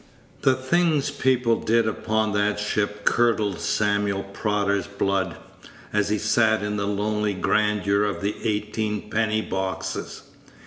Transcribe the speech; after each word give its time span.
The 0.41 0.55
things 0.55 1.11
people 1.11 1.57
did 1.57 1.87
upon 1.87 2.31
that 2.31 2.59
ship 2.59 3.05
curdled 3.05 3.59
Samuel 3.59 4.23
Prodder's 4.23 4.87
blood, 4.87 5.37
as 5.93 6.09
he 6.09 6.17
sat 6.17 6.63
in 6.63 6.75
the 6.75 6.87
lonely 6.87 7.35
grandeur 7.35 8.03
of 8.05 8.21
the 8.21 8.33
eighteen 8.43 9.11
penny 9.11 9.43
boxes. 9.43 10.23